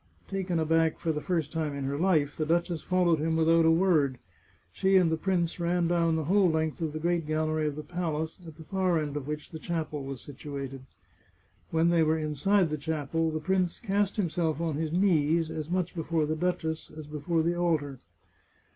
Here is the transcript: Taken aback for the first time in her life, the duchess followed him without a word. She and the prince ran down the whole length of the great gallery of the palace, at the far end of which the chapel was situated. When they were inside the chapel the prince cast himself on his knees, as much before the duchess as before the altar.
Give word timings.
Taken 0.27 0.57
aback 0.57 0.97
for 0.97 1.11
the 1.11 1.21
first 1.21 1.51
time 1.53 1.75
in 1.75 1.83
her 1.83 1.95
life, 1.95 2.35
the 2.35 2.43
duchess 2.43 2.81
followed 2.81 3.19
him 3.19 3.35
without 3.35 3.65
a 3.65 3.69
word. 3.69 4.17
She 4.71 4.95
and 4.97 5.11
the 5.11 5.15
prince 5.15 5.59
ran 5.59 5.87
down 5.87 6.15
the 6.15 6.23
whole 6.23 6.49
length 6.49 6.81
of 6.81 6.91
the 6.91 6.97
great 6.99 7.27
gallery 7.27 7.67
of 7.67 7.75
the 7.75 7.83
palace, 7.83 8.39
at 8.47 8.55
the 8.57 8.63
far 8.63 8.97
end 8.99 9.15
of 9.15 9.27
which 9.27 9.51
the 9.51 9.59
chapel 9.59 10.03
was 10.03 10.19
situated. 10.21 10.87
When 11.69 11.89
they 11.89 12.01
were 12.01 12.17
inside 12.17 12.69
the 12.71 12.79
chapel 12.79 13.29
the 13.29 13.39
prince 13.39 13.79
cast 13.79 14.15
himself 14.15 14.59
on 14.59 14.75
his 14.77 14.91
knees, 14.91 15.51
as 15.51 15.69
much 15.69 15.93
before 15.93 16.25
the 16.25 16.35
duchess 16.35 16.89
as 16.89 17.05
before 17.05 17.43
the 17.43 17.53
altar. 17.55 17.99